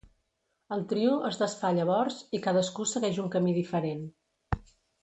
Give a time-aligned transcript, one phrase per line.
[0.77, 4.07] El trio es desfà llavors, i cadascú segueix un camí diferent.